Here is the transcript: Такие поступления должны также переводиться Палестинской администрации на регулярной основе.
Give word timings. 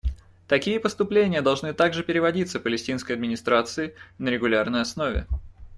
Такие 0.47 0.79
поступления 0.79 1.43
должны 1.43 1.75
также 1.75 2.01
переводиться 2.01 2.59
Палестинской 2.59 3.15
администрации 3.15 3.93
на 4.17 4.29
регулярной 4.29 4.81
основе. 4.81 5.27